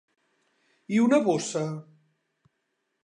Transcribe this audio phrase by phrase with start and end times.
[0.95, 1.63] I una bossa?